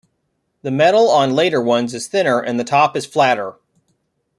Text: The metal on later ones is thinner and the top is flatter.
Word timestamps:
The 0.63 0.71
metal 0.71 1.11
on 1.11 1.35
later 1.35 1.61
ones 1.61 1.93
is 1.93 2.07
thinner 2.07 2.39
and 2.39 2.59
the 2.59 2.63
top 2.63 2.97
is 2.97 3.05
flatter. 3.05 3.59